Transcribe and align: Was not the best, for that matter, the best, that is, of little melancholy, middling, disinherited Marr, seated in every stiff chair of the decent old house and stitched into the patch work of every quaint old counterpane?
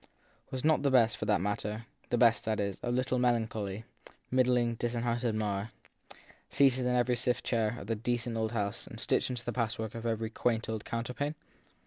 Was 0.49 0.63
not 0.63 0.81
the 0.81 0.89
best, 0.89 1.15
for 1.15 1.25
that 1.25 1.41
matter, 1.41 1.85
the 2.09 2.17
best, 2.17 2.43
that 2.45 2.59
is, 2.59 2.79
of 2.81 2.95
little 2.95 3.19
melancholy, 3.19 3.85
middling, 4.31 4.73
disinherited 4.73 5.35
Marr, 5.35 5.69
seated 6.49 6.87
in 6.87 6.95
every 6.95 7.15
stiff 7.15 7.43
chair 7.43 7.77
of 7.79 7.85
the 7.85 7.95
decent 7.95 8.35
old 8.35 8.51
house 8.53 8.87
and 8.87 8.99
stitched 8.99 9.29
into 9.29 9.45
the 9.45 9.53
patch 9.53 9.77
work 9.77 9.93
of 9.93 10.07
every 10.07 10.31
quaint 10.31 10.67
old 10.67 10.85
counterpane? 10.85 11.35